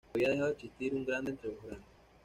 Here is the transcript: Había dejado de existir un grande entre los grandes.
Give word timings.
Había 0.15 0.29
dejado 0.29 0.47
de 0.47 0.53
existir 0.53 0.95
un 0.95 1.05
grande 1.05 1.29
entre 1.29 1.49
los 1.51 1.61
grandes. 1.63 1.85